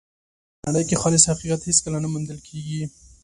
[0.61, 2.83] په نړۍ کې خالص حقیقت هېڅکله نه موندل کېږي.